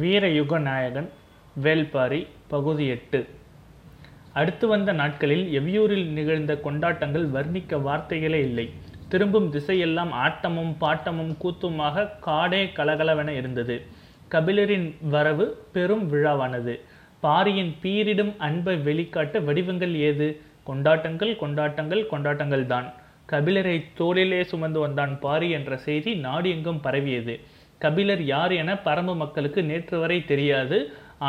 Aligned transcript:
வீரயுக 0.00 0.58
நாயகன் 0.58 1.08
வேல்பாரி 1.62 2.20
பகுதி 2.46 2.86
எட்டு. 2.86 3.20
அடுத்து 4.32 4.66
வந்த 4.68 4.90
நாட்களில் 4.92 5.44
எவ்வியூரில் 5.58 6.08
நிகழ்ந்த 6.18 6.52
கொண்டாட்டங்கள் 6.66 7.26
வர்ணிக்க 7.36 7.80
வார்த்தைகளே 7.82 8.40
இல்லை. 8.40 8.66
திரும்பும் 9.08 9.48
திசையெல்லாம் 9.52 10.12
ஆட்டமும் 10.24 10.72
பாட்டமும் 10.80 11.32
கூத்துமாக 11.42 12.06
காடே 12.26 12.62
கலகலவென 12.78 13.28
இருந்தது. 13.28 13.76
கபிலரின் 14.34 14.88
வரவு 15.14 15.46
பெரும் 15.72 16.04
விழாவானது. 16.12 16.74
பாரியின் 17.20 17.72
பீரிடும் 17.82 18.32
அன்பை 18.38 18.74
வெளிக்காட்ட 18.88 19.44
வடிவங்கள் 19.44 19.94
ஏது? 20.08 20.28
கொண்டாட்டங்கள் 20.64 21.32
கொண்டாட்டங்கள் 21.36 22.02
கொண்டாட்டங்கள் 22.06 22.66
தான் 22.66 22.88
கபிலரை 23.32 23.76
தோளிலே 23.94 24.40
சுமந்து 24.42 24.78
வந்தான் 24.80 25.14
பாரி 25.20 25.48
என்ற 25.50 25.76
செய்தி 25.86 26.12
நாடு 26.26 26.48
எங்கும் 26.50 26.80
பரவியது. 26.80 27.34
கபிலர் 27.84 28.22
யார் 28.32 28.52
என 28.62 28.70
பரம்பு 28.86 29.14
மக்களுக்கு 29.22 29.62
நேற்று 29.70 29.96
வரை 30.02 30.18
தெரியாது. 30.32 30.78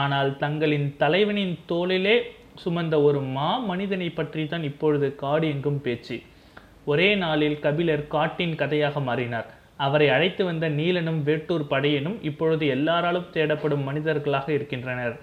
ஆனால் 0.02 0.31
தங்களின் 0.38 0.88
தலைவனின் 1.03 1.55
தோளிலே 1.72 2.16
சுமந்த 2.63 2.95
ஒரு 3.08 3.20
மா 3.35 3.49
மனிதனை 3.70 4.09
பற்றி 4.09 4.44
தான் 4.48 4.66
இப்பொழுது 4.70 5.08
காடு 5.22 5.45
எங்கும் 5.53 5.81
பேச்சு. 5.81 6.17
ஒரே 6.91 7.09
நாளில் 7.23 7.58
கபிலர் 7.66 8.03
காட்டின் 8.16 8.55
கதையாக 8.62 8.99
மாறினார். 8.99 9.48
அவரை 9.85 10.08
அழைத்து 10.09 10.44
வந்த 10.45 10.66
நீலனும் 10.70 11.20
வேட்டூர் 11.27 11.66
படையனும் 11.73 12.17
இப்பொழுது 12.30 12.63
எல்லாராலும் 12.75 13.30
தேடப்படும் 13.36 13.84
மனிதர்களாக 13.89 14.47
இருக்கின்றனர். 14.53 15.16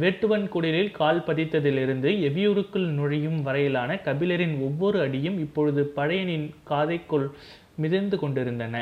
வேட்டுவன் 0.00 0.46
குடிலில் 0.54 0.90
கால் 0.98 1.22
பதித்ததிலிருந்து 1.28 2.10
எவியூருக்குள் 2.28 2.88
நுழையும் 2.98 3.38
வரையிலான 3.42 4.00
கபிலரின் 4.06 4.56
ஒவ்வொரு 4.66 4.98
அடியும் 5.00 5.38
இப்பொழுது 5.38 5.82
படையனின் 5.96 6.46
காதைக்குள் 6.70 7.26
மிதந்து 7.76 8.16
கொண்டிருந்தன. 8.18 8.76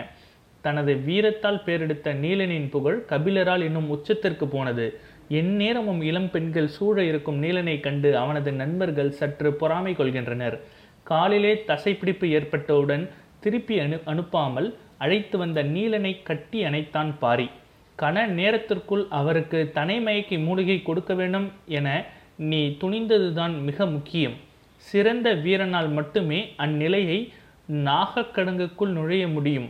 தனது 0.61 0.95
வீரத்தால் 0.95 1.63
பேரெடுத்த 1.67 2.15
நீலனின் 2.25 2.69
புகழ் 2.71 3.05
கபிலரால் 3.09 3.63
இன்னும் 3.63 3.89
உச்சத்திற்கு 3.95 4.45
போனது. 4.45 4.87
எந்நேரமும் 5.29 6.03
இளம் 6.03 6.31
பெண்கள் 6.31 6.69
சூழ 6.69 7.05
இருக்கும் 7.05 7.43
நீலனை 7.43 7.81
கண்டு 7.81 8.17
அவனது 8.17 8.53
நண்பர்கள் 8.53 9.11
சற்று 9.11 9.53
பொறாமை 9.53 9.93
கொள்கின்றனர். 9.93 10.57
காலிலே 11.03 11.65
தசைப்பிடிப்பு 11.67 12.29
ஏற்பட்டவுடன் 12.29 13.11
திருப்பி 13.41 13.79
அனு 13.79 13.99
அனுப்பாமல் 14.07 14.75
அழைத்து 14.99 15.39
வந்த 15.39 15.63
நீலனை 15.63 16.23
கட்டி 16.23 16.65
அணைத்தான் 16.65 17.13
பாரி. 17.19 17.51
கன 17.99 18.27
நேரத்திற்குள் 18.27 19.07
அவருக்கு 19.11 19.71
தனைமயக்கி 19.75 20.37
மூலிகை 20.45 20.83
கொடுக்க 20.83 21.15
வேண்டும் 21.15 21.53
என 21.67 22.05
நீ 22.37 22.77
துணிந்ததுதான் 22.81 23.55
மிக 23.61 23.87
முக்கியம். 23.87 24.37
சிறந்த 24.77 25.35
வீரனால் 25.35 25.89
மட்டுமே 25.93 26.41
அந்நிலையை 26.59 27.33
நாகக்கடங்குக்குள் 27.69 28.95
நுழைய 28.99 29.29
முடியும். 29.29 29.69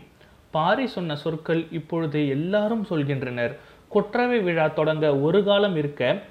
பாரி 0.51 0.87
சொன்ன 0.87 1.17
சொற்கள் 1.17 1.67
இப்பொழுது 1.71 2.29
எல்லாரும் 2.29 2.87
சொல்கின்றனர். 2.91 3.55
கொற்றவை 3.89 4.39
விழா 4.41 4.67
தொடங்க 4.69 5.07
ஒரு 5.19 5.45
காலம் 5.45 5.77
இருக்க 5.77 6.23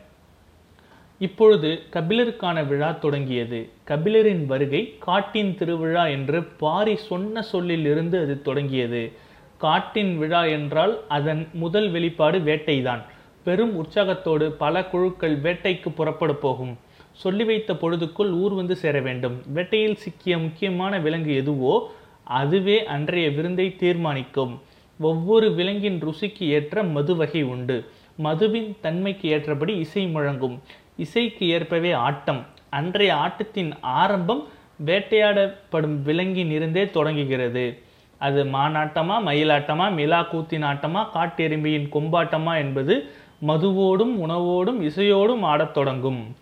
இப்பொழுது 1.20 1.70
கபிலருக்கான 1.94 2.68
விழா 2.68 2.92
தொடங்கியது. 2.92 3.60
கபிலரின் 3.88 4.46
வருகை 4.46 4.96
காட்டின் 5.00 5.56
திருவிழா 5.56 6.08
என்று 6.08 6.44
பாரி 6.44 6.96
சொன்ன 6.96 7.42
சொல்லிலிருந்து 7.42 8.18
அது 8.20 8.42
தொடங்கியது. 8.42 9.12
காட்டின் 9.58 10.18
விழா 10.18 10.44
என்றால் 10.46 10.94
அதன் 11.08 11.48
முதல் 11.54 11.90
வெளிப்பாடு 11.90 12.40
வேட்டைதான். 12.40 13.02
பெரும் 13.44 13.76
உற்சாகத்தோடு 13.76 14.52
பல 14.52 14.86
குழுக்கள் 14.86 15.38
வேட்டைக்கு 15.42 15.90
புறப்பட 15.90 16.34
போகும். 16.34 16.78
சொல்லி 17.12 17.44
வைத்த 17.44 17.74
பொழுதுக்குள் 17.74 18.32
ஊர் 18.32 18.54
வந்து 18.54 18.76
சேர 18.76 19.00
வேண்டும். 19.00 19.42
வேட்டையில் 19.54 19.96
சிக்கிய 19.96 20.38
முக்கியமான 20.38 21.00
விலங்கு 21.00 21.36
எதுவோ 21.36 21.92
அதுவே 22.28 22.86
அன்றைய 22.86 23.30
விருந்தை 23.30 23.76
தீர்மானிக்கும். 23.76 24.62
ஒவ்வொரு 25.00 25.54
விலங்கின் 25.54 26.00
ருசிக்கு 26.04 26.44
ஏற்ற 26.44 26.84
மது 26.84 27.16
வகை 27.16 27.44
உண்டு. 27.44 27.92
மதுவின் 28.16 28.78
தன்மைக்கு 28.82 29.30
ஏற்றபடி 29.30 29.78
இசை 29.78 30.16
முழங்கும். 30.16 30.60
இசைக்கு 30.98 31.48
ஏற்பவே 31.48 31.92
ஆட்டம். 31.92 32.46
அன்றைய 32.70 33.16
ஆட்டத்தின் 33.16 33.72
ஆரம்பம் 33.82 34.48
வேட்டையாடப்படும் 34.86 36.02
விலங்கின் 36.02 36.52
இருந்தே 36.52 36.90
தொடங்குகிறது. 36.90 37.82
அது 38.20 38.44
மானாட்டமா 38.46 39.16
மயிலாட்டமா 39.22 39.88
மிலா 39.90 40.22
கூத்தின் 40.22 40.64
ஆட்டமா 40.64 41.08
காட்டெருமையின் 41.14 41.90
கொம்பாட்டமா 41.90 42.58
என்பது 42.58 43.12
மதுவோடும் 43.48 44.16
உணவோடும் 44.26 44.82
இசையோடும் 44.82 45.42
ஆடத் 45.42 45.74
தொடங்கும். 45.74 46.36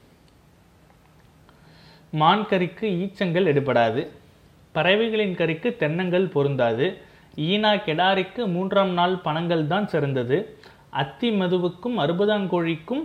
மான்கறிக்கு 2.20 2.88
ஈச்சங்கள் 2.88 3.50
எடுபடாது. 3.54 4.08
பறவைகளின் 4.76 5.38
கறிக்கு 5.40 5.70
தென்னங்கள் 5.82 6.34
பொருந்தாது. 6.36 6.88
ஈனா 7.50 7.72
கெடாரிக்கு 7.88 8.42
மூன்றாம் 8.56 8.94
நாள் 9.00 9.16
பணங்கள் 9.28 9.64
தான் 9.74 9.88
சிறந்தது. 9.94 10.38
அத்தி 11.02 11.30
மதுவுக்கும் 11.42 11.98
அறுபதாங்கோழிக்கும் 12.04 13.04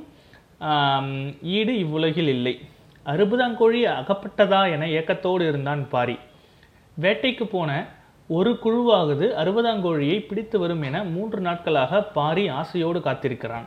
ஈடு 1.57 1.75
இவ்வுலகில் 1.85 2.31
இல்லை. 2.35 2.55
அறுபதாங்கோழி 3.07 3.81
அகப்பட்டதா 4.01 4.61
என 4.75 4.89
ஏக்கத்தோடு 4.99 5.43
இருந்தான் 5.51 5.83
பாரி. 5.95 6.17
வேட்டைக்கு 6.97 7.45
போன 7.55 7.71
ஒரு 8.31 8.51
குழுவாவது 8.65 9.27
அறுபதாங்கோழியை 9.43 10.19
பிடித்து 10.29 10.57
வரும் 10.63 10.83
என 10.89 10.97
மூன்று 11.15 11.41
நாட்களாக 11.47 12.03
பாரி 12.17 12.45
ஆசையோடு 12.59 13.01
காத்திருக்கிறான். 13.07 13.67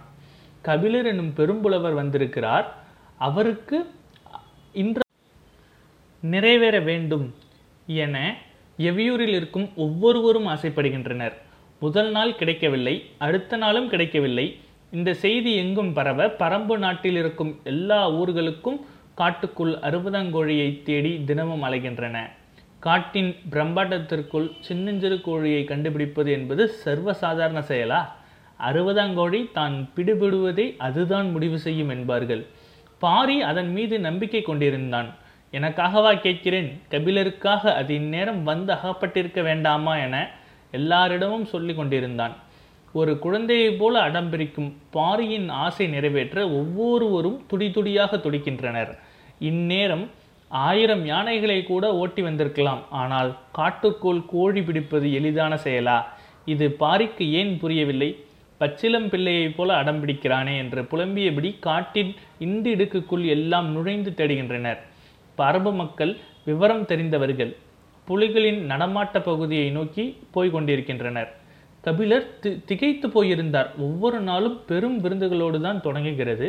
கபிலர் 0.67 1.09
என்னும் 1.11 1.33
பெரும்புலவர் 1.39 1.99
வந்திருக்கிறார். 2.01 2.67
அவருக்கு 3.27 3.77
இன்று 4.83 5.03
நிறைவேற 6.23 6.75
வேண்டும். 6.89 7.25
என 7.85 8.35
எவ்வியூரில் 8.77 9.35
இருக்கும் 9.39 9.69
ஒவ்வொருவரும் 9.75 10.47
ஆசைப்படுகின்றனர். 10.47 11.33
முதல் 11.79 12.11
நாள் 12.11 12.35
கிடைக்கவில்லை 12.35 13.03
அடுத்த 13.17 13.57
நாளும் 13.57 13.89
கிடைக்கவில்லை. 13.89 14.57
இந்த 14.91 15.13
செய்தி 15.13 15.55
எங்கும் 15.55 15.93
பரவ 15.93 16.27
பரம்பு 16.27 16.77
நாட்டில் 16.77 17.15
இருக்கும் 17.15 17.59
எல்லா 17.63 18.11
ஊர்களுக்கும் 18.11 18.79
காட்டுக்குள் 19.15 19.73
அறுபதங்கோழியை 19.75 20.83
தேடி 20.83 21.23
தினமும் 21.25 21.63
அலைகின்றன. 21.63 22.17
காட்டின் 22.79 23.35
பிரம்மாண்டத்திற்குள் 23.51 24.51
சின்னஞ்சிறு 24.59 25.21
கோழியை 25.21 25.63
கண்டுபிடிப்பது 25.63 26.31
என்பது 26.31 26.71
சர்வசாதாரண 26.85 27.59
செயலா? 27.67 28.01
அறுபதாங்கோழி 28.59 29.51
தான் 29.51 29.89
பிடுபிடுவதை 29.95 30.75
அதுதான் 30.77 31.31
முடிவு 31.31 31.59
செய்யும் 31.59 31.89
என்பார்கள். 31.89 32.45
பாரி 32.99 33.41
அதன் 33.41 33.71
மீது 33.71 33.99
நம்பிக்கை 33.99 34.41
கொண்டிருந்தான். 34.41 35.15
எனக்காகவா 35.53 36.11
கேட்கிறேன்? 36.19 36.81
கபிலருக்காக 36.89 37.73
அது 37.73 37.93
இந்நேரம் 37.95 38.43
வந்து 38.43 38.73
அகப்பட்டிருக்க 38.73 39.41
வேண்டாமா 39.41 39.97
என 39.97 40.15
எல்லாரிடமும் 40.71 41.45
சொல்லி 41.45 41.73
கொண்டிருந்தான். 41.75 42.35
ஒரு 42.93 43.19
குழந்தையைப் 43.19 43.79
போல 43.79 44.09
அடம்பிரிக்கும் 44.09 44.71
பாரியின் 44.91 45.49
ஆசை 45.49 45.87
நிறைவேற்ற 45.87 46.49
ஒவ்வொருவரும் 46.49 47.45
துடி 47.47 47.71
துடியாக 47.71 48.17
துடிக்கின்றனர். 48.17 48.91
இந்நேரம் 49.39 50.09
ஆயிரம் 50.49 51.05
யானைகளை 51.05 51.63
கூட 51.63 51.93
ஓட்டி 51.95 52.21
வந்திருக்கலாம். 52.21 52.81
ஆனால் 52.89 53.37
காட்டுக்குள் 53.51 54.21
கோழி 54.25 54.61
பிடிப்பது 54.61 55.13
எளிதான 55.13 55.55
செயலா? 55.55 55.97
இது 56.45 56.75
பாரிக்கு 56.79 57.25
ஏன் 57.31 57.59
புரியவில்லை? 57.59 58.09
பச்சிலம் 58.59 59.07
பிள்ளையைப் 59.07 59.57
போல 59.57 59.83
அடம்பிடிக்கிறானே 59.83 60.57
என்று 60.57 60.81
புலம்பியபடி 60.81 61.51
காட்டின் 61.59 62.11
இண்டு 62.39 62.71
இடுக்குக்குள் 62.75 63.25
எல்லாம் 63.27 63.71
நுழைந்து 63.71 64.13
தேடுகின்றனர். 64.17 64.81
பரபு 65.35 65.71
மக்கள் 65.73 66.17
விவரம் 66.45 66.85
தெரிந்தவர்கள் 66.85 67.53
புலிகளின் 68.07 68.59
நடமாட்ட 68.71 69.17
பகுதியை 69.23 69.69
நோக்கி 69.69 70.03
போய் 70.31 70.49
கொண்டிருக்கின்றனர். 70.49 71.29
கபிலர் 71.81 72.27
தி 72.39 72.61
திகைத்து 72.65 73.09
போயிருந்தார். 73.09 73.69
ஒவ்வொரு 73.77 74.19
நாளும் 74.19 74.57
பெரும் 74.65 74.97
விருந்துகளோடு 75.03 75.61
தான் 75.61 75.81
தொடங்குகிறது. 75.81 76.47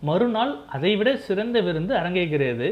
மறுநாள் 0.00 0.54
அதைவிட 0.66 1.16
சிறந்த 1.16 1.60
விருந்து 1.60 1.92
அரங்கேகிறது 1.96 2.68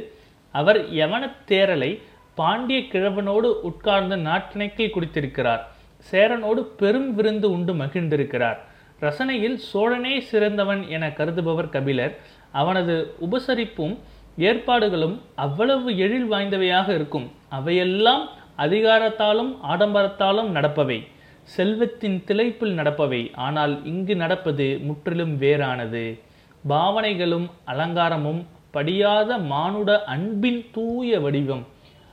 அவர் 0.55 0.78
யவன 0.93 1.31
தேரலை 1.49 1.91
பாண்டிய 2.34 2.81
கிழவனோடு 2.81 3.49
உட்கார்ந்து 3.69 4.17
நாட்டினைக்கில் 4.17 4.94
குடித்திருக்கிறார். 4.94 5.62
சேரனோடு 6.11 6.62
பெரும் 6.81 7.15
விருந்து 7.15 7.50
உண்டு 7.50 7.75
மகிழ்ந்திருக்கிறார். 7.75 8.59
ரசனையில் 9.00 9.56
சோழனே 9.71 10.20
சிறந்தவன் 10.20 10.82
என 10.88 11.09
கருதுபவர் 11.09 11.69
கபிலர். 11.69 12.14
அவனது 12.53 13.14
உபசரிப்பும் 13.20 13.94
ஏற்பாடுகளும் 14.37 15.20
அவ்வளவு 15.34 15.96
எழில் 15.96 16.32
வாய்ந்தவையாக 16.32 16.94
இருக்கும். 16.94 17.31
அவையெல்லாம் 17.49 18.29
அதிகாரத்தாலும் 18.58 19.56
ஆடம்பரத்தாலும் 19.69 20.50
நடப்பவை. 20.55 21.06
செல்வத்தின் 21.43 22.23
திளைப்பில் 22.26 22.75
நடப்பவை. 22.75 23.34
ஆனால் 23.34 23.84
இங்கு 23.84 24.17
நடப்பது 24.17 24.79
முற்றிலும் 24.82 25.40
வேறானது. 25.40 26.20
பாவனைகளும் 26.69 27.50
அலங்காரமும் 27.67 28.44
படியாத 28.70 29.38
மானுட 29.38 30.05
அன்பின் 30.05 30.64
தூய 30.73 31.20
வடிவம். 31.20 31.67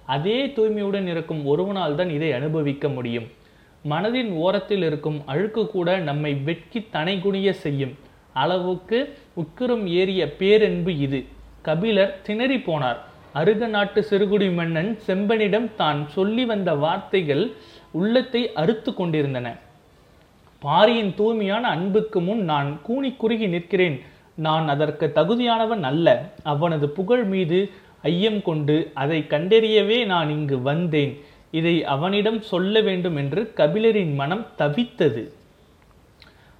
அதே 0.05 0.45
தூய்மையுடன் 0.45 1.07
இருக்கும் 1.07 1.45
ஒருவனால் 1.45 1.95
தான் 1.95 2.09
இதை 2.09 2.31
அனுபவிக்க 2.31 2.89
முடியும். 2.89 3.27
மனதின் 3.89 4.31
ஓரத்தில் 4.31 4.83
இருக்கும் 4.83 5.21
அழுக்கு 5.25 5.67
கூட 5.67 5.97
நம்மை 5.97 6.33
வெட்கி 6.33 6.87
தனைகுனிய 6.93 7.49
செய்யும். 7.49 7.97
அளவுக்கு 8.33 9.17
உட்குறம் 9.33 9.87
ஏறிய 9.87 10.33
பேரன்பு 10.33 10.97
இது. 10.97 11.25
கபிலர் 11.61 12.13
திணறி 12.21 12.57
போனார். 12.57 12.99
அருக 13.33 13.67
நாட்டு 13.67 13.99
சிறுகுடி 14.09 14.53
மன்னன் 14.53 14.99
செம்பனிடம் 15.07 15.67
தான் 15.75 15.99
சொல்லி 16.09 16.45
வந்த 16.45 16.69
வார்த்தைகள் 16.75 17.43
உள்ளத்தை 17.91 18.41
அறுத்து 18.53 18.93
கொண்டிருந்தன. 18.93 19.47
பாரியின் 20.59 21.11
தூய்மையான 21.15 21.67
அன்புக்கு 21.67 22.21
முன் 22.21 22.41
நான் 22.43 22.69
கூனி 22.81 23.11
குறுகி 23.11 23.47
நிற்கிறேன். 23.47 23.97
நான் 24.35 24.67
அதற்கு 24.67 25.11
தகுதியானவன் 25.15 25.83
அல்ல. 25.83 26.07
அவனது 26.43 26.89
புகழ் 26.89 27.23
மீது 27.23 27.59
ஐயம் 28.01 28.41
கொண்டு 28.41 28.91
அதை 28.93 29.25
கண்டறியவே 29.29 30.05
நான் 30.05 30.29
இங்கு 30.29 30.61
வந்தேன். 30.61 31.13
இதை 31.51 31.75
அவனிடம் 31.95 32.41
சொல்ல 32.41 32.81
வேண்டும் 32.81 33.15
என்று 33.15 33.41
கபிலரின் 33.55 34.13
மனம் 34.15 34.45
தவித்தது. 34.57 35.23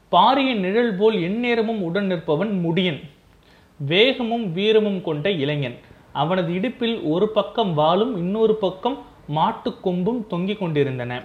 பாரியின் 0.09 0.59
நிழல் 0.59 0.95
போல் 0.95 1.17
எந்நேரமும் 1.21 1.81
உடன் 1.81 2.07
நிற்பவன் 2.11 2.53
முடியன். 2.65 3.01
வேகமும் 3.79 4.51
வீரமும் 4.51 5.01
கொண்ட 5.01 5.31
இளைஞன். 5.31 5.77
அவனது 6.13 6.53
இடுப்பில் 6.53 7.01
ஒரு 7.01 7.29
பக்கம் 7.29 7.77
வாளும் 7.77 8.17
இன்னொரு 8.17 8.55
பக்கம் 8.55 8.97
மாட்டுக்கொம்பும் 9.35 10.27
தொங்கிக் 10.27 10.59
கொண்டிருந்தன. 10.59 11.21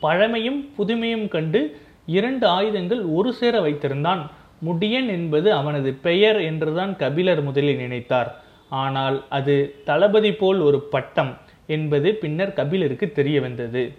பழமையும் 0.00 0.70
புதுமையும் 0.78 1.28
கண்டு 1.28 1.80
இரண்டு 2.06 2.46
ஆயுதங்கள் 2.46 3.02
ஒரு 3.02 3.32
சேர 3.32 3.60
வைத்திருந்தான். 3.60 4.22
முடியன் 4.64 5.08
என்பது 5.08 5.52
அவனது 5.52 5.92
பெயர் 5.92 6.40
என்றுதான் 6.40 6.96
கபிலர் 6.96 7.42
முதலில் 7.42 7.76
நினைத்தார். 7.76 8.30
ஆனால் 8.68 9.24
அது 9.28 9.82
தளபதி 9.84 10.32
போல் 10.32 10.60
ஒரு 10.60 10.80
பட்டம் 10.80 11.36
என்பது 11.66 12.14
பின்னர் 12.14 12.52
கபிலருக்கு 12.52 13.12
தெரிய 13.12 13.40
வந்தது. 13.40 13.92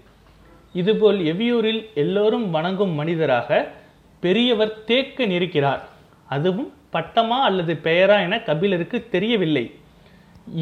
இதுபோல் 0.74 1.20
எவியூரில் 1.20 1.94
எல்லோரும் 1.94 2.50
வணங்கும் 2.50 2.92
மனிதராக 2.92 3.72
பெரியவர் 4.20 4.84
தேக்க 4.84 5.26
நிற்கிறார் 5.26 5.84
அதுவும் 6.28 6.72
பட்டமா 6.94 7.38
அல்லது 7.48 7.74
பெயரா 7.84 8.18
என 8.26 8.36
கபிலருக்கு 8.50 8.98
தெரியவில்லை. 9.16 9.66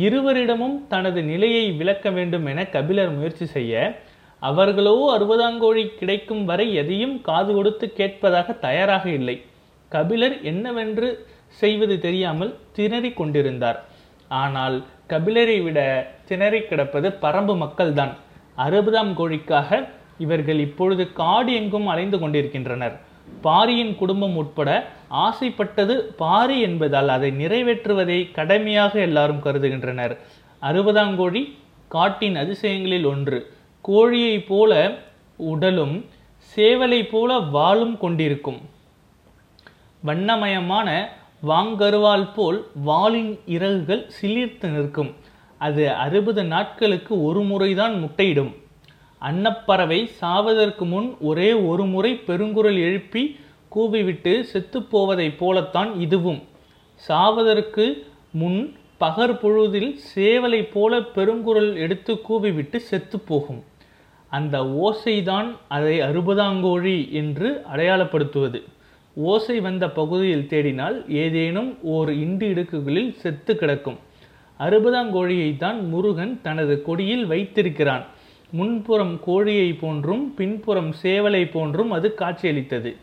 இருவரிடமும் 0.05 0.77
தனது 0.87 1.19
நிலையை 1.23 1.65
விளக்க 1.79 2.09
வேண்டும் 2.09 2.45
என 2.45 2.59
கபிலர் 2.75 3.11
முயற்சி 3.17 3.45
செய்ய 3.45 4.01
அவர்களோ 4.41 4.93
அறுபதாங்கோழி 5.15 5.83
கிடைக்கும் 5.99 6.43
வரை 6.45 6.65
எதையும் 6.81 7.15
காது 7.27 7.51
கொடுத்து 7.53 7.85
கேட்பதாக 7.99 8.53
தயாராக 8.65 9.05
இல்லை. 9.09 9.35
கபிலர் 9.91 10.35
என்னவென்று 10.51 11.09
செய்வது 11.61 11.95
தெரியாமல் 11.99 12.51
திணறிக் 12.77 13.17
கொண்டிருந்தார். 13.19 13.79
ஆனால் 14.27 14.77
கபிலரை 15.09 15.57
விட 15.63 15.79
திணறி 16.29 16.61
கிடப்பது 16.61 17.09
பரம்பு 17.23 17.55
மக்கள்தான். 17.63 18.13
அறுபதாம் 18.57 19.13
கோழிக்காக 19.19 19.87
இவர்கள் 20.17 20.59
இப்பொழுது 20.59 21.03
காடு 21.13 21.51
எங்கும் 21.53 21.87
அலைந்து 21.87 22.19
கொண்டிருக்கின்றனர். 22.19 22.95
பாரியின் 23.41 23.95
குடும்பம் 23.95 24.35
உட்பட 24.35 24.87
ஆசைப்பட்டது 25.07 26.13
பாரி 26.17 26.61
என்பதால் 26.61 27.09
அதை 27.09 27.31
நிறைவேற்றுவதை 27.31 28.31
கடமையாக 28.31 28.99
எல்லாரும் 28.99 29.39
கருதுகின்றனர். 29.39 30.17
அறுபதாம் 30.61 31.15
கோழி 31.15 31.57
காட்டின் 31.87 32.35
அதிசயங்களில் 32.35 33.05
ஒன்று. 33.05 33.51
கோழியைப் 33.87 34.47
போல 34.47 34.97
உடலும் 35.35 36.05
சேவலை 36.55 37.09
போல 37.09 37.37
வாளும் 37.37 37.97
கொண்டிருக்கும். 37.97 38.61
வண்ணமயமான 40.05 41.09
வாங்கருவால் 41.47 42.33
போல் 42.35 42.67
வாளின் 42.73 43.39
இறகுகள் 43.45 44.09
சிலிர்த்து 44.21 44.67
நிற்கும். 44.67 45.15
அது 45.57 45.93
அறுபது 45.93 46.43
நாட்களுக்கு 46.43 47.23
ஒரு 47.23 47.43
முறைதான் 47.43 47.99
முட்டையிடும். 47.99 48.55
அன்னப்பறவை 49.27 49.99
சாவதற்கு 50.21 50.85
முன் 50.85 51.09
ஒரே 51.19 51.49
ஒரு 51.53 51.83
முறை 51.85 52.11
பெருங்குரல் 52.27 52.79
எழுப்பி 52.87 53.23
கூவிவிட்டு 53.75 54.33
செத்துப்போவதைப் 54.53 55.37
போலத்தான் 55.37 55.91
இதுவும். 55.99 56.41
சாவதற்கு 57.07 57.85
முன் 58.31 58.59
பகர் 58.97 59.39
பொழுதில் 59.39 59.91
சேவலை 60.15 60.61
போல 60.73 60.99
பெருங்குரல் 61.15 61.73
எடுத்து 61.75 62.13
கூவிவிட்டு 62.29 62.77
செத்துப்போகும் 62.91 63.61
அந்த 64.31 64.55
ஓசைதான் 64.85 65.49
அதை 65.67 65.95
அறுபதாங்கோழி 66.01 66.97
என்று 67.21 67.49
அடையாளப்படுத்துவது. 67.73 68.59
ஓசை 69.15 69.57
வந்த 69.59 69.85
பகுதியில் 69.89 70.47
தேடினால் 70.49 70.97
ஏதேனும் 71.23 71.69
ஓர் 71.95 72.09
இண்டு 72.23 72.45
இடுக்குகளில் 72.53 73.11
செத்து 73.21 73.53
கிடக்கும். 73.55 73.99
அறுபதாங்கோழியை 74.59 75.49
தான் 75.57 75.79
முருகன் 75.89 76.33
தனது 76.41 76.75
கொடியில் 76.81 77.25
வைத்திருக்கிறான். 77.25 78.05
முன்புறம் 78.51 79.19
கோழியை 79.19 79.73
போன்றும் 79.73 80.33
பின்புறம் 80.33 80.93
சேவலை 81.03 81.51
போன்றும் 81.51 81.91
அது 81.91 82.13
காட்சியளித்தது. 82.13 82.95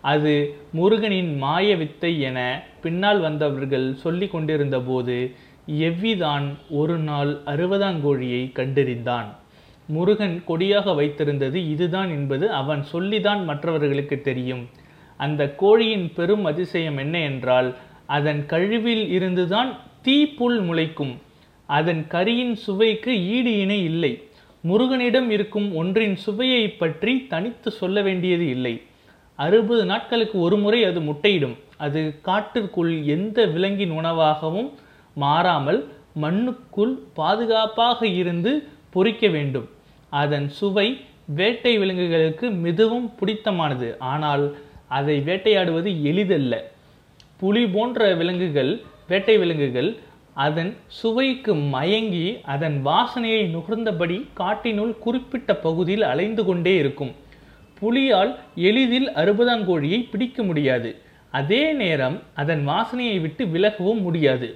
அது 0.00 0.54
முருகனின் 0.72 1.36
மாய 1.36 1.76
வித்தை 1.76 2.20
என 2.20 2.62
பின்னால் 2.80 3.20
வந்தவர்கள் 3.20 3.94
சொல்லிக் 3.94 4.30
கொண்டிருந்த 4.30 4.80
போது 4.80 5.34
எவ்விதான் 5.66 6.56
ஒரு 6.68 6.96
நாள் 6.98 7.40
அறுபதாங்கோழியை 7.46 8.52
கண்டறிந்தான். 8.52 9.26
முருகன் 9.86 10.42
கொடியாக 10.46 10.92
வைத்திருந்தது 10.92 11.54
இதுதான் 11.54 12.08
என்பது 12.08 12.52
அவன் 12.52 12.82
சொல்லிதான் 12.82 13.44
மற்றவர்களுக்கு 13.44 14.20
தெரியும். 14.20 14.68
அந்த 15.16 15.54
கோழியின் 15.56 16.12
பெரும் 16.14 16.44
அதிசயம் 16.44 16.96
என்ன 16.96 17.20
என்றால் 17.20 17.76
அதன் 18.06 18.46
கழிவில் 18.46 19.10
இருந்துதான் 19.10 19.78
தீப்புல் 20.04 20.60
முளைக்கும். 20.62 21.14
அதன் 21.66 22.06
கரியின் 22.10 22.52
சுவைக்கு 22.52 23.22
ஈடு 23.22 23.58
இணை 23.58 23.84
இல்லை. 23.84 24.22
முருகனிடம் 24.68 25.28
இருக்கும் 25.36 25.68
ஒன்றின் 25.80 26.16
சுவையை 26.24 26.62
பற்றி 26.80 27.12
தனித்து 27.32 27.70
சொல்ல 27.80 28.02
வேண்டியது 28.06 28.46
இல்லை. 28.54 28.74
அறுபது 29.38 29.82
நாட்களுக்கு 29.90 30.36
ஒரு 30.46 30.56
முறை 30.64 30.80
அது 30.88 31.00
முட்டையிடும். 31.00 31.56
அது 31.86 32.00
காட்டிற்குள் 32.28 32.92
எந்த 33.16 33.38
விலங்கின் 33.54 33.92
உணவாகவும் 34.00 34.70
மாறாமல் 35.16 35.80
மண்ணுக்குள் 36.22 36.94
பாதுகாப்பாக 37.18 38.00
இருந்து 38.20 38.52
பொறிக்க 38.94 39.24
வேண்டும். 39.36 39.68
அதன் 40.22 40.48
சுவை 40.58 40.88
வேட்டை 41.38 41.72
விலங்குகளுக்கு 41.78 42.46
மிகவும் 42.66 43.08
பிடித்தமானது. 43.18 43.88
ஆனால் 44.12 44.44
அதை 44.98 45.16
வேட்டையாடுவது 45.28 45.90
எளிதல்ல. 46.10 46.54
புலி 47.40 47.62
போன்ற 47.74 48.06
விலங்குகள் 48.20 48.72
வேட்டை 49.10 49.34
விலங்குகள் 49.42 49.90
அதன் 50.46 50.70
சுவைக்கு 50.98 51.52
மயங்கி 51.74 52.26
அதன் 52.54 52.76
வாசனையை 52.84 53.42
நுகர்ந்தபடி 53.54 54.18
காட்டினுள் 54.40 54.92
குறிப்பிட்ட 54.98 55.56
பகுதியில் 55.64 56.04
அலைந்து 56.10 56.42
கொண்டே 56.44 56.74
இருக்கும். 56.76 57.12
புலியால் 57.80 58.32
எளிதில் 58.68 59.08
அறுபதாங்கோழியை 59.22 60.00
பிடிக்க 60.10 60.42
முடியாது. 60.42 60.90
அதே 61.30 61.62
நேரம் 61.72 62.16
அதன் 62.34 62.62
வாசனையை 62.68 63.16
விட்டு 63.20 63.44
விலகவும் 63.46 64.02
முடியாது. 64.02 64.48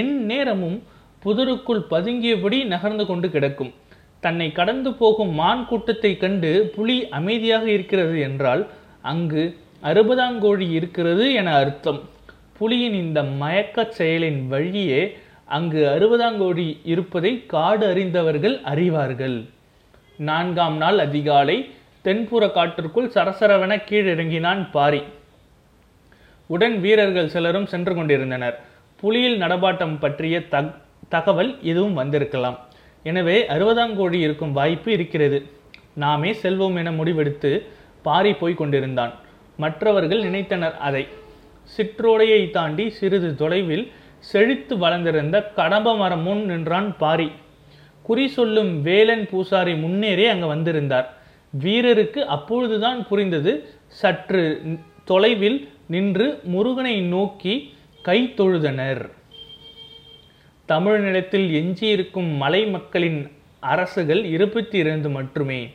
என் 0.00 0.14
நேரமும் 0.30 0.78
புதருக்குள் 1.24 1.82
பதுங்கியபடி 1.90 2.58
நகர்ந்து 2.64 3.06
கொண்டு 3.06 3.28
கிடக்கும். 3.30 3.72
தன்னை 4.20 4.48
கடந்து 4.52 4.90
போகும் 4.92 5.32
மான் 5.40 5.64
கூட்டத்தை 5.66 6.12
கண்டு 6.16 6.50
புலி 6.74 6.96
அமைதியாக 7.18 7.64
இருக்கிறது 7.76 8.16
என்றால் 8.20 8.62
அங்கு 9.12 9.44
அறுபதாங்கோழி 9.82 10.66
இருக்கிறது 10.78 11.24
என 11.40 11.54
அர்த்தம். 11.56 12.00
புலியின் 12.60 12.96
இந்த 13.04 13.22
மயக்கச் 13.22 13.94
செயலின் 13.98 14.46
வழியே 14.46 15.16
அங்கு 15.44 15.80
அறுபதாங்கோடி 15.86 16.80
இருப்பதை 16.84 17.46
காடு 17.46 17.86
அறிந்தவர்கள் 17.86 18.60
அறிவார்கள். 18.60 19.48
நான்காம் 20.16 20.76
நாள் 20.76 20.98
அதிகாலை 20.98 21.70
தென்புற 22.02 22.48
காட்டிற்குள் 22.48 23.10
சரசரவென 23.14 23.72
கீழிறங்கினான் 23.88 24.70
பாரி. 24.70 25.02
உடன் 26.46 26.80
வீரர்கள் 26.80 27.28
சிலரும் 27.28 27.66
சென்று 27.66 27.94
கொண்டிருந்தனர். 27.94 28.60
புலியில் 29.00 29.36
நடபாட்டம் 29.36 29.98
பற்றிய 29.98 30.38
தக் 30.50 30.74
தகவல் 31.08 31.58
எதுவும் 31.62 31.94
வந்திருக்கலாம். 31.94 32.58
எனவே 33.02 33.46
அறுபதாங்கோடி 33.48 34.18
இருக்கும் 34.20 34.52
வாய்ப்பு 34.52 34.92
இருக்கிறது. 34.92 35.38
நாமே 35.94 36.32
செல்வோம் 36.32 36.76
என 36.76 36.90
முடிவெடுத்து 36.90 37.66
பாரி 38.02 38.34
போய்க் 38.34 38.56
கொண்டிருந்தான். 38.56 39.12
மற்றவர்கள் 39.56 40.22
நினைத்தனர் 40.22 40.76
அதை. 40.76 41.08
சிற்றோடையை 41.76 42.50
தாண்டி 42.50 42.90
சிறிது 42.90 43.34
தொலைவில் 43.34 43.92
செழித்து 44.18 44.78
வளர்ந்திருந்த 44.78 45.42
கடம்ப 45.42 45.96
மரம் 45.96 46.22
முன் 46.22 46.44
நின்றான் 46.44 46.96
பாரி. 46.96 47.32
குறி 48.02 48.28
சொல்லும் 48.28 48.82
வேலன் 48.82 49.28
பூசாரி 49.28 49.72
முன்னேறே 49.72 50.28
அங்கு 50.28 50.46
வந்திருந்தார். 50.46 51.16
வீரருக்கு 51.60 52.18
அப்பொழுதுதான் 52.18 53.08
புரிந்தது 53.08 53.68
சற்று 53.86 54.62
தொலைவில் 55.04 55.68
நின்று 55.86 56.40
முருகனை 56.42 57.00
நோக்கி 57.00 57.74
கை 58.02 58.32
தொழுதனர். 58.36 59.10
தமிழ் 60.66 61.00
நிலத்தில் 61.00 61.48
எஞ்சியிருக்கும் 61.52 62.30
மலை 62.36 62.66
மக்களின் 62.66 63.30
அரசுகள் 63.60 64.24
இருபத்தி 64.24 64.78
இரண்டு 64.78 65.08
மட்டுமே. 65.08 65.70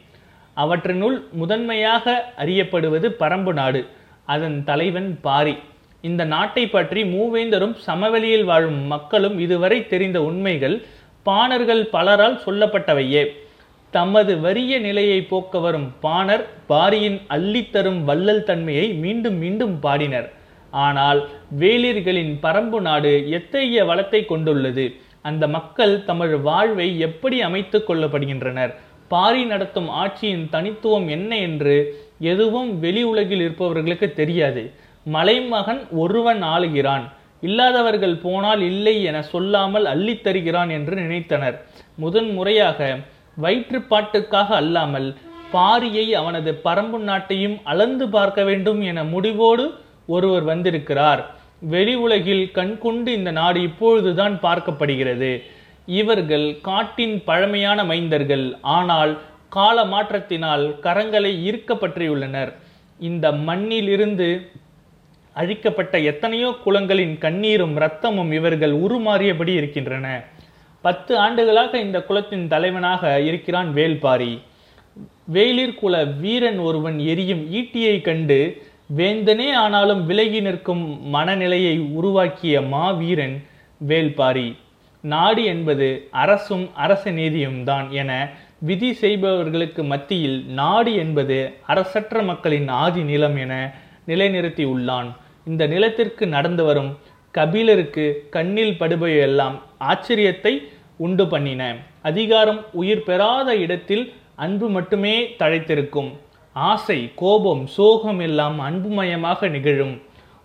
அவற்றினுள் 0.55 1.23
முதன்மையாக 1.31 2.33
அறியப்படுவது 2.37 3.09
பரம்பு 3.19 3.53
நாடு 3.53 3.87
அதன் 4.25 4.63
தலைவன் 4.63 5.19
பாரி. 5.21 5.57
இந்த 6.01 6.23
நாட்டை 6.23 6.67
பற்றி 6.67 7.03
மூவேந்தரும் 7.03 7.73
சமவெளியில் 7.73 8.43
வாழும் 8.43 8.79
மக்களும் 8.85 9.39
இதுவரை 9.39 9.87
தெரிந்த 9.87 10.23
உண்மைகள் 10.23 10.85
பாணர்கள் 11.23 11.89
பலரால் 11.93 12.41
சொல்லப்பட்டவையே. 12.45 13.23
தமது 13.89 14.37
வறிய 14.37 14.79
நிலையை 14.79 15.21
போக்க 15.21 15.59
வரும் 15.59 15.91
பாணர் 15.99 16.45
பாரியின் 16.67 17.21
அள்ளித்தரும் 17.29 18.03
வள்ளல் 18.03 18.43
தன்மையை 18.43 18.93
மீண்டும் 18.93 19.37
மீண்டும் 19.37 19.79
பாடினர். 19.79 20.29
ஆனால் 20.69 21.29
வேளிர்களின் 21.59 22.33
பரம்பு 22.41 22.79
நாடு 22.79 23.29
எத்தகைய 23.29 23.85
வளத்தை 23.85 24.25
கொண்டுள்ளது? 24.25 24.93
அந்த 25.21 25.47
மக்கள் 25.47 26.03
தமது 26.03 26.41
வாழ்வை 26.41 26.99
எப்படி 26.99 27.41
அமைத்துக் 27.41 27.89
கொள்ளப்படுகின்றனர்? 27.89 28.73
பாரி 29.07 29.45
நடத்தும் 29.45 29.89
ஆட்சியின் 29.89 30.49
தனித்துவம் 30.49 31.07
என்ன 31.07 31.37
என்று 31.37 31.99
எதுவும் 32.19 32.79
வெளி 32.79 33.03
உலகில் 33.03 33.39
இருப்பவர்களுக்கு 33.39 34.13
தெரியாது. 34.13 34.71
மலைமகன் 35.15 35.81
ஒருவன் 36.03 36.41
ஆளுகிறான். 36.43 37.05
இல்லாதவர்கள் 37.41 38.15
போனால் 38.15 38.61
இல்லை 38.61 39.03
என 39.03 39.17
சொல்லாமல் 39.21 39.85
அள்ளித் 39.85 40.23
தருகிறான் 40.23 40.69
என்று 40.69 40.95
நினைத்தனர். 40.95 41.57
முதன் 41.95 42.29
முறையாக 42.29 42.79
வயிற்றுப்பாட்டுக்காக 43.41 44.49
அல்லாமல் 44.61 45.09
பாரியை 45.53 46.05
அவனது 46.11 46.51
பரம்பு 46.65 46.99
நாட்டையும் 47.09 47.57
அளந்து 47.63 48.05
பார்க்க 48.09 48.43
வேண்டும் 48.43 48.81
என 48.81 49.03
முடிவோடு 49.03 49.65
ஒருவர் 50.07 50.43
வந்திருக்கிறார். 50.43 51.21
வெளி 51.59 51.95
உலகில் 51.95 52.43
கண்கொண்டு 52.51 53.13
இந்த 53.13 53.31
நாடு 53.31 53.59
இப்பொழுதுதான் 53.61 54.35
பார்க்கப்படுகிறது. 54.41 55.31
இவர்கள் 55.85 56.47
காட்டின் 56.61 57.15
பழமையான 57.23 57.83
மைந்தர்கள். 57.83 58.45
ஆனால் 58.77 59.13
கால 59.49 59.83
மாற்றத்தினால் 59.85 60.65
கரங்களை 60.83 61.31
ஈர்க்க 61.49 61.73
பற்றியுள்ளனர் 61.73 62.51
இந்த 62.99 63.25
மண்ணிலிருந்து 63.47 64.29
அழிக்கப்பட்ட 65.41 65.95
எத்தனையோ 66.11 66.49
குளங்களின் 66.65 67.15
கண்ணீரும் 67.25 67.75
இரத்தமும் 67.79 68.31
இவர்கள் 68.37 68.73
உருமாறியபடி 68.85 69.53
இருக்கின்றன. 69.59 70.07
பத்து 70.83 71.13
ஆண்டுகளாக 71.25 71.71
இந்த 71.85 71.97
குலத்தின் 72.09 72.45
தலைவனாக 72.53 73.11
இருக்கிறான் 73.29 73.69
வேல்பாரி. 73.77 74.33
வேளிர் 75.33 75.77
குல 75.81 75.95
வீரன் 76.23 76.59
ஒருவன் 76.67 76.97
எரியும் 77.11 77.43
ஈட்டியை 77.59 77.95
கண்டு 78.01 78.39
வேந்தனே 78.99 79.49
ஆனாலும் 79.63 80.01
விலகி 80.09 80.39
நிற்கும் 80.45 80.83
மனநிலையை 81.15 81.75
உருவாக்கிய 81.99 82.61
மாவீரன் 82.73 83.35
வேல்பாரி. 83.81 84.47
நாடு 85.03 85.41
என்பது 85.53 85.87
அரசும் 86.23 86.65
அரச 86.85 87.11
நீதியும் 87.19 87.59
தான் 87.69 87.87
என 88.01 88.11
விதி 88.69 88.89
செய்பவர்களுக்கு 89.01 89.81
மத்தியில் 89.91 90.37
நாடு 90.59 90.91
என்பது 91.03 91.37
அரசற்ற 91.73 92.23
மக்களின் 92.31 92.69
ஆதி 92.83 93.03
நிலம் 93.11 93.37
என 93.43 93.53
நிலைநிறுத்தி 94.07 94.65
உள்ளான். 94.73 95.09
இந்த 95.49 95.63
நிலத்திற்கு 95.67 96.23
நடந்து 96.27 96.63
வரும் 96.63 96.89
கபிலருக்கு 97.35 98.05
கண்ணில் 98.29 98.75
படுபவையெல்லாம் 98.79 99.55
ஆச்சரியத்தை 99.91 100.53
உண்டு 100.97 101.25
பண்ணின. 101.27 101.61
அதிகாரம் 102.01 102.59
உயிர் 102.71 103.03
பெறாத 103.03 103.55
இடத்தில் 103.55 104.03
அன்பு 104.35 104.67
மட்டுமே 104.69 105.13
தழைத்திருக்கும். 105.41 106.09
ஆசை 106.55 106.99
கோபம் 107.15 107.63
சோகம் 107.77 108.19
எல்லாம் 108.19 108.59
அன்புமயமாக 108.59 109.49
நிகழும். 109.55 109.95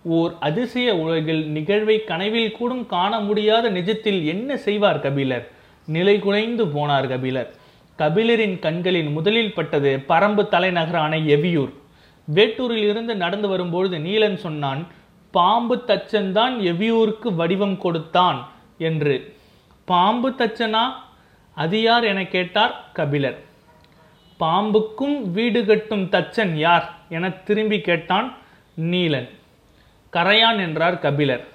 ஓர் 0.03 0.31
அதிசய 0.39 0.95
உலகில் 0.95 1.43
நிகழ்வை 1.47 1.97
கனவில் 2.03 2.55
கூடும் 2.57 2.85
காண 2.85 3.19
முடியாத 3.19 3.65
நிஜத்தில் 3.69 4.21
என்ன 4.25 4.57
செய்வார் 4.57 5.03
கபிலர்? 5.05 5.45
நிலை 5.87 6.19
குலைந்து 6.19 6.65
போனார் 6.65 7.07
கபிலர். 7.07 7.51
கபிலரின் 7.99 8.57
கண்களின் 8.59 9.11
முதலில் 9.11 9.53
பட்டது 9.53 9.93
பரம்பு 10.09 10.43
தலைநகரான 10.47 11.15
எவியூர். 11.35 11.73
வேட்டூரில் 12.25 12.89
இருந்து 12.89 13.15
நடந்து 13.15 13.47
வரும்பொழுது 13.47 13.97
நீலன் 13.97 14.35
சொன்னான் 14.35 14.87
பாம்பு 15.31 15.83
தச்சன்தான் 15.87 16.55
எவ்வியூருக்கு 16.59 17.35
வடிவம் 17.35 17.77
கொடுத்தான் 17.77 18.49
என்று. 18.77 19.35
பாம்பு 19.85 20.29
தச்சனா? 20.29 20.91
அது 21.55 21.81
யார் 21.81 22.03
என 22.03 22.25
கேட்டார் 22.25 22.85
கபிலர். 22.93 23.39
பாம்புக்கும் 24.39 25.31
வீடு 25.31 25.65
கட்டும் 25.65 26.09
தச்சன் 26.09 26.53
யார்? 26.53 26.97
என 27.09 27.29
திரும்பி 27.29 27.81
கேட்டான் 27.81 28.37
நீலன். 28.81 29.29
கரையான் 30.13 30.59
என்றார் 30.59 30.99
கபிலர். 30.99 31.47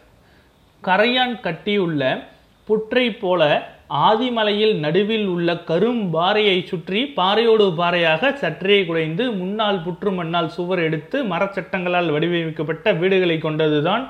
கரையான் 0.82 1.40
கட்டியுள்ள 1.40 2.26
புற்றை 2.64 3.10
போல 3.10 3.72
ஆதிமலையில் 3.90 4.74
நடுவில் 4.84 5.26
உள்ள 5.34 5.54
கரும்பாறையை 5.68 6.56
சுற்றி 6.70 7.00
பாறையோடு 7.18 7.66
பாறையாக 7.78 8.32
சற்றே 8.40 8.78
குறைந்து 8.88 9.24
முன்னால் 9.32 9.78
புற்று 9.84 10.10
மண்ணால் 10.16 10.50
சுவர் 10.56 10.82
எடுத்து 10.86 11.18
மரச்சட்டங்களால் 11.24 12.10
வடிவமைக்கப்பட்ட 12.14 12.92
வீடுகளை 12.92 13.36
கொண்டதுதான் 13.44 14.04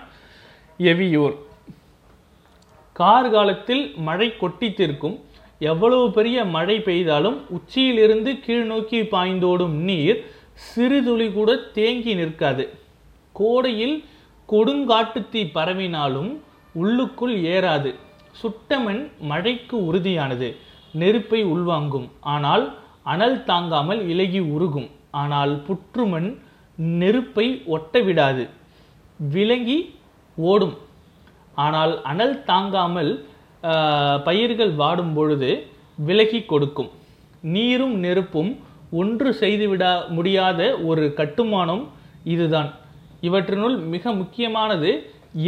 எவியூர். 0.78 1.36
கார்காலத்தில் 3.00 3.84
மழை 4.08 4.28
கொட்டி 4.36 4.70
தீர்க்கும். 4.72 5.16
எவ்வளவு 5.58 6.10
பெரிய 6.16 6.38
மழை 6.56 6.76
பெய்தாலும் 6.88 7.38
உச்சியிலிருந்து 7.58 8.32
கீழ் 8.40 8.66
நோக்கி 8.72 9.00
பாய்ந்தோடும் 9.14 9.76
நீர் 9.88 10.20
சிறுதுளி 10.68 11.32
கூட 11.32 11.56
தேங்கி 11.78 12.14
நிற்காது. 12.14 12.66
கோடையில் 13.32 13.96
கொடுங்காட்டுத்தீ 14.48 15.42
பரவினாலும் 15.56 16.30
உள்ளுக்குள் 16.72 17.36
ஏறாது. 17.54 17.90
சுட்டமண் 18.40 19.00
மழைக்கு 19.30 19.76
உறுதியானது. 19.88 20.48
நெருப்பை 21.00 21.40
உள்வாங்கும். 21.54 22.06
ஆனால் 22.34 22.64
அனல் 23.12 23.38
தாங்காமல் 23.50 24.00
இலகி 24.12 24.40
உருகும். 24.54 24.88
ஆனால் 25.22 25.52
புற்றுமண் 25.66 26.28
நெருப்பை 27.00 27.46
ஒட்ட 27.74 28.00
விடாது 28.06 28.44
விலங்கி 29.34 29.78
ஓடும். 30.50 30.76
ஆனால் 31.66 31.92
அனல் 32.10 32.36
தாங்காமல் 32.50 33.12
பயிர்கள் 34.26 34.72
வாடும் 34.80 35.12
பொழுது 35.16 35.50
விலகி 36.08 36.40
கொடுக்கும். 36.50 36.90
நீரும் 37.54 37.96
நெருப்பும் 38.04 38.50
ஒன்று 39.00 39.30
செய்துவிட 39.40 39.84
முடியாத 40.16 40.60
ஒரு 40.90 41.04
கட்டுமானம் 41.18 41.82
இதுதான். 42.34 42.70
இவற்றினுள் 43.26 43.76
மிக 43.92 44.12
முக்கியமானது 44.20 44.90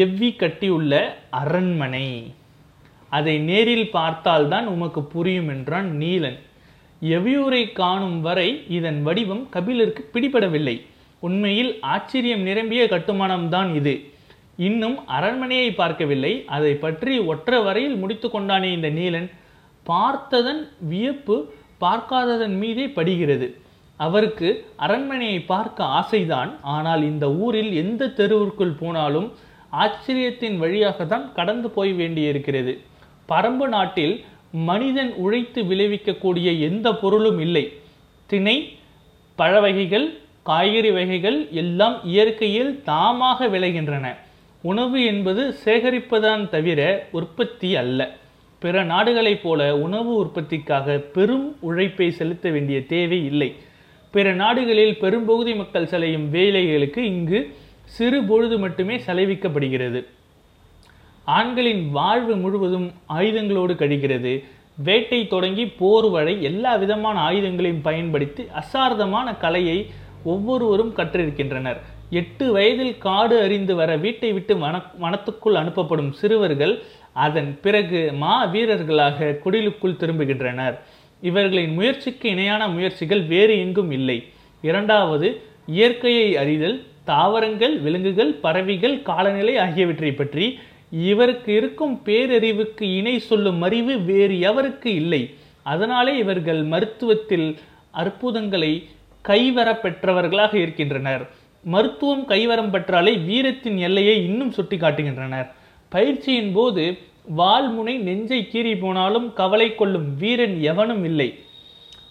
எவ்வி 0.05 0.31
கட்டியுள்ள 0.43 0.93
அரண்மனை. 1.41 2.07
அதை 3.11 3.35
நேரில் 3.49 3.91
பார்த்தால்தான் 3.91 4.67
உமக்கு 4.67 5.03
புரியும் 5.13 5.49
என்றான் 5.49 5.89
நீலன். 6.03 6.39
எவ்வியூரை 7.15 7.63
காணும் 7.73 8.21
வரை 8.21 8.49
இதன் 8.77 9.01
வடிவம் 9.03 9.45
கபிலருக்கு 9.55 10.03
பிடிபடவில்லை. 10.15 10.77
உண்மையில் 11.21 11.73
ஆச்சரியம் 11.95 12.43
நிரம்பிய 12.49 12.83
கட்டுமானம்தான் 12.85 13.71
இது. 13.75 13.95
இன்னும் 14.69 14.97
அரண்மனையை 15.17 15.71
பார்க்கவில்லை. 15.73 16.33
அதை 16.57 16.73
பற்றி 16.75 17.15
ஒற்ற 17.33 17.63
வரையில் 17.63 17.97
முடித்து 17.97 18.29
கொண்டானே 18.29 18.71
இந்த 18.77 18.89
நீலன். 18.99 19.29
பார்த்ததன் 19.87 20.63
வியப்பு 20.91 21.37
பார்க்காததன் 21.85 22.57
மீதே 22.63 22.87
படுகிறது. 22.97 23.47
அவருக்கு 24.01 24.49
அரண்மனையை 24.85 25.39
பார்க்க 25.53 25.89
ஆசைதான். 26.01 26.51
ஆனால் 26.75 27.03
இந்த 27.03 27.27
ஊரில் 27.45 27.73
எந்த 27.83 28.13
தெருவிற்குள் 28.19 28.79
போனாலும் 28.83 29.29
ஆச்சரியத்தின் 29.83 30.57
வழியாகத்தான் 30.59 31.27
கடந்து 31.33 31.71
போய் 31.71 31.93
வேண்டியிருக்கிறது. 31.93 32.73
பரம்பு 33.31 33.69
நாட்டில் 33.69 34.25
மனிதன் 34.53 35.13
உழைத்து 35.15 35.63
விளைவிக்கக்கூடிய 35.63 36.61
எந்த 36.61 36.95
பொருளும் 36.95 37.41
இல்லை. 37.41 37.73
திணை 38.27 38.57
பழ 39.37 39.61
வகைகள் 39.61 40.07
காய்கறி 40.43 40.91
வகைகள் 40.91 41.49
எல்லாம் 41.51 42.01
இயற்கையில் 42.05 42.83
தாமாக 42.87 43.49
விளைகின்றன. 43.49 44.07
உணவு 44.63 45.05
என்பது 45.05 45.55
சேகரிப்பதான் 45.65 46.49
தவிர 46.49 47.09
உற்பத்தி 47.11 47.77
அல்ல. 47.77 48.01
பிற 48.59 48.85
நாடுகளைப் 48.85 49.43
போல 49.43 49.77
உணவு 49.77 50.15
உற்பத்திக்காக 50.15 50.97
பெரும் 51.15 51.57
உழைப்பை 51.61 52.11
செலுத்த 52.11 52.51
வேண்டிய 52.51 52.87
தேவை 52.87 53.25
இல்லை. 53.25 53.55
பிற 54.11 54.33
நாடுகளில் 54.33 54.99
பெரும்பகுதி 54.99 55.55
மக்கள் 55.55 55.91
செலையும் 55.93 56.27
வேலைகளுக்கு 56.33 56.99
இங்கு 56.99 57.55
சிறு 57.85 58.25
பொழுது 58.25 58.59
மட்டுமே 58.59 58.97
செலவிக்கப்படுகிறது. 58.97 60.01
ஆண்களின் 61.25 61.91
வாழ்வு 61.91 62.37
முழுவதும் 62.37 62.93
ஆயுதங்களோடு 63.09 63.75
கழிகிறது. 63.75 64.45
வேட்டை 64.77 65.27
தொடங்கி 65.27 65.67
போர் 65.67 66.09
வரை 66.11 66.43
எல்லா 66.43 66.75
விதமான 66.75 67.17
ஆயுதங்களையும் 67.29 67.83
பயன்படுத்தி 67.83 68.47
அசார்தமான 68.61 69.39
கலையை 69.39 69.87
ஒவ்வொருவரும் 70.25 70.97
கற்றிருக்கின்றனர். 70.97 71.77
எட்டு 72.11 72.53
வயதில் 72.53 72.99
காடு 72.99 73.41
அறிந்து 73.43 73.75
வர 73.75 73.97
வீட்டை 73.97 74.33
விட்டு 74.33 74.59
வன 74.59 74.83
வனத்துக்குள் 75.01 75.59
அனுப்பப்படும் 75.63 76.11
சிறுவர்கள் 76.11 76.83
அதன் 77.13 77.59
பிறகு 77.63 78.13
மா 78.13 78.45
வீரர்களாக 78.45 79.39
குடிலுக்குள் 79.45 80.01
திரும்புகின்றனர். 80.01 80.79
இவர்களின் 81.21 81.75
முயற்சிக்கு 81.75 82.29
இணையான 82.29 82.69
முயற்சிகள் 82.69 83.23
வேறு 83.23 83.59
எங்கும் 83.59 83.91
இல்லை. 83.91 84.25
இரண்டாவது 84.63 85.43
இயற்கையை 85.67 86.37
அறிதல் 86.37 86.85
தாவரங்கள் 87.05 87.79
விலங்குகள் 87.79 88.33
பறவைகள் 88.33 89.03
காலநிலை 89.03 89.57
ஆகியவற்றை 89.57 90.13
பற்றி 90.13 90.59
இவருக்கு 90.91 91.55
இருக்கும் 91.55 92.01
பேரறிவுக்கு 92.05 92.83
இணை 92.83 93.19
சொல்லும் 93.19 93.63
அறிவு 93.63 93.99
வேறு 94.01 94.35
எவருக்கு 94.35 94.87
இல்லை. 94.87 95.35
அதனாலே 95.63 96.19
இவர்கள் 96.19 96.69
மருத்துவத்தில் 96.69 97.57
அற்புதங்களை 97.91 98.89
கைவர 99.29 99.69
பெற்றவர்களாக 99.81 100.55
இருக்கின்றனர். 100.55 101.29
மருத்துவம் 101.65 102.25
கைவரம் 102.27 102.73
பெற்றாலே 102.73 103.25
வீரத்தின் 103.25 103.79
எல்லையை 103.79 104.25
இன்னும் 104.25 104.51
சுட்டி 104.51 104.77
காட்டுகின்றனர் 104.77 105.49
பயிற்சியின் 105.89 106.53
போது 106.53 106.99
வால்முனை 107.37 107.99
நெஞ்சை 107.99 108.49
கீறி 108.53 108.79
போனாலும் 108.81 109.33
கவலை 109.33 109.75
கொள்ளும் 109.75 110.17
வீரன் 110.17 110.63
எவனும் 110.63 111.05
இல்லை. 111.05 111.35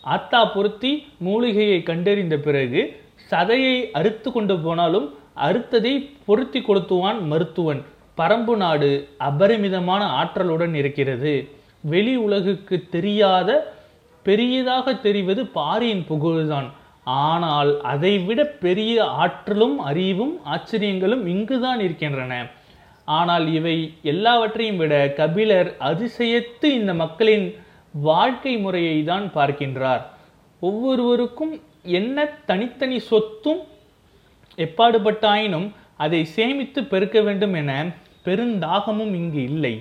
ஆத்தா 0.02 0.46
பொருத்தி 0.46 1.06
மூலிகையை 1.18 1.84
கண்டறிந்த 1.84 2.38
பிறகு 2.38 2.82
சதையை 3.32 3.92
அறுத்து 3.92 4.32
கொண்டு 4.32 4.60
போனாலும் 4.60 5.14
அறுத்ததை 5.36 6.10
பொருத்தி 6.26 6.60
கொடுத்துவான் 6.60 7.22
மருத்துவன். 7.22 7.82
பரம்பு 8.20 8.54
நாடு 8.64 8.90
அபரிமிதமான 9.30 10.02
ஆற்றலுடன் 10.20 10.74
இருக்கிறது. 10.82 11.34
வெளி 11.94 12.14
உலகுக்கு 12.26 12.78
தெரியாத 12.96 13.50
பெரியதாக 14.26 14.94
தெரிவது 15.06 15.42
பாரியின் 15.58 16.06
புகழ்தான். 16.10 16.70
ஆனால் 17.26 17.72
அதைவிட 17.92 18.42
பெரிய 18.64 18.96
ஆற்றலும் 19.24 19.78
அறிவும் 19.92 20.34
ஆச்சரியங்களும் 20.54 21.24
இங்குதான் 21.34 21.82
இருக்கின்றன. 21.86 22.34
ஆனால் 23.18 23.46
இவை 23.60 23.78
எல்லாவற்றையும் 24.12 24.80
விட 24.82 24.94
கபிலர் 25.20 25.70
அதிசயத்து 25.90 26.68
இந்த 26.80 26.94
மக்களின் 27.04 27.48
வாழ்க்கை 28.10 28.54
முறையை 28.66 28.98
தான் 29.12 29.26
பார்க்கின்றார். 29.38 30.04
ஒவ்வொருவருக்கும் 30.62 31.54
என்ன 32.00 32.26
தனித்தனி 32.50 33.00
சொத்தும் 33.12 33.62
எப்பாடுபட்டாயினும் 34.66 35.68
அதை 36.04 36.22
சேமித்து 36.36 36.80
பெருக்க 36.92 37.18
வேண்டும் 37.28 37.56
என 37.62 37.72
பெருந்தாகமும் 38.26 39.14
இங்கு 39.14 39.42
இல்லை. 39.44 39.76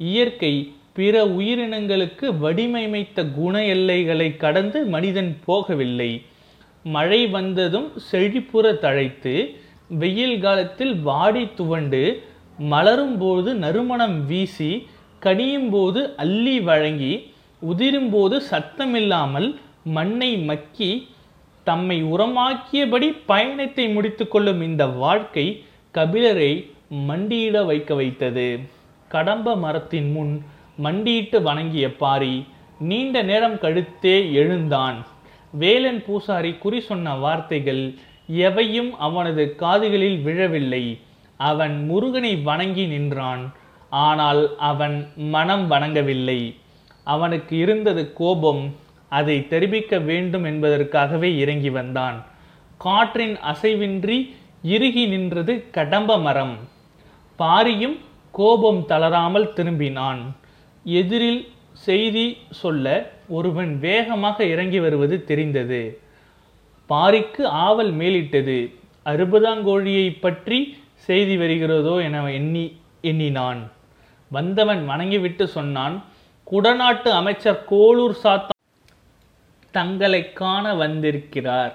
இயற்கை 0.00 0.52
பிற 0.92 1.14
உயிரினங்களுக்கு 1.38 2.26
வடிவமைத்த 2.38 3.24
குண 3.36 3.54
எல்லைகளை 3.66 4.28
கடந்து 4.36 4.78
மனிதன் 4.86 5.32
போகவில்லை. 5.46 6.10
மழை 6.84 7.20
வந்ததும் 7.26 7.88
செழிப்புற 8.08 8.72
தழைத்து 8.84 9.34
வெயில் 10.00 10.38
காலத்தில் 10.40 10.94
வாடி 11.02 11.44
துவண்டு 11.54 12.02
மலரும் 12.70 13.16
போது 13.18 13.50
நறுமணம் 13.54 14.18
வீசி 14.26 14.70
கனியும் 15.22 15.70
போது 15.70 16.00
அள்ளி 16.16 16.56
வழங்கி 16.60 17.14
உதிரும் 17.62 18.10
போது 18.10 18.36
சத்தமில்லாமல் 18.50 19.48
மண்ணை 19.96 20.30
மக்கி 20.50 20.90
தம்மை 21.66 21.98
உரமாக்கியபடி 22.12 23.08
பயணத்தை 23.26 23.84
முடித்துக்கொள்ளும் 23.96 24.60
இந்த 24.60 24.84
வாழ்க்கை 25.02 25.46
கபிலரை 25.94 26.52
மண்டியிட 26.94 27.64
வைக்க 27.66 27.94
வைத்தது. 27.94 28.60
கடம்ப 29.08 29.56
மரத்தின் 29.56 30.12
முன் 30.12 30.44
மண்டியிட்டு 30.76 31.42
வணங்கிய 31.42 31.96
பாரி 31.96 32.46
நீண்ட 32.78 33.22
நேரம் 33.22 33.58
கழுத்தே 33.58 34.32
எழுந்தான். 34.32 35.06
வேலன் 35.50 36.04
பூசாரி 36.04 36.52
குறி 36.54 36.80
சொன்ன 36.80 37.14
வார்த்தைகள் 37.14 37.94
எவையும் 38.26 38.98
அவனது 38.98 39.54
காதுகளில் 39.54 40.18
விழவில்லை. 40.22 40.98
அவன் 41.36 41.86
முருகனை 41.86 42.36
வணங்கி 42.36 42.86
நின்றான். 42.86 43.52
ஆனால் 43.90 44.56
அவன் 44.58 45.08
மனம் 45.16 45.70
வணங்கவில்லை. 45.70 46.54
அவனுக்கு 47.04 47.56
இருந்தது 47.56 48.12
கோபம். 48.12 48.74
அதை 49.08 49.48
தெரிவிக்க 49.48 49.98
வேண்டும் 49.98 50.44
என்பதற்காகவே 50.44 51.36
இறங்கி 51.38 51.70
வந்தான். 51.70 52.24
காற்றின் 52.78 53.36
அசைவின்றி 53.36 54.34
இறுகி 54.62 55.06
நின்றது 55.06 55.70
கடம்ப 55.70 56.18
மரம். 56.18 56.56
பாரியும் 57.38 57.96
கோபம் 58.32 58.80
தளராமல் 58.86 59.52
திரும்பினான். 59.56 60.22
எதிரில் 60.84 61.42
செய்தி 61.86 62.24
சொல்ல 62.50 62.86
ஒருவன் 63.28 63.78
வேகமாக 63.78 64.44
இறங்கி 64.44 64.80
வருவது 64.80 65.16
தெரிந்தது. 65.24 65.82
பாரிக்கு 66.90 67.42
ஆவல் 67.66 67.92
மேலிட்டது. 68.00 68.58
அறுபதாங்கோழியை 69.06 70.20
பற்றி 70.20 70.58
செய்தி 71.06 71.36
வருகிறதோ 71.36 71.94
என 72.02 72.24
எண்ணி 72.30 72.64
எண்ணினான். 73.00 73.62
வந்தவன் 74.30 74.82
வணங்கிவிட்டு 74.86 75.44
சொன்னான் 75.48 75.96
குடநாட்டு 76.52 77.10
அமைச்சர் 77.20 77.64
கோளூர் 77.70 78.16
சாத்தா 78.22 78.56
தங்களை 79.70 80.32
காண 80.32 80.74
வந்திருக்கிறார். 80.74 81.74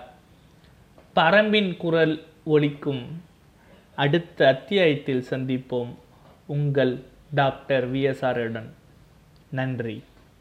பரம்பின் 1.16 1.72
குரல் 1.78 2.16
ஒலிக்கும். 2.46 3.04
அடுத்த 4.03 4.48
அத்தியாயத்தில் 4.48 5.25
சந்திப்போம். 5.29 5.94
உங்கள் 6.46 6.94
டாக்டர் 7.34 7.86
விஎஸ்ஆருடன் 7.94 8.70
நன்றி. 9.51 9.96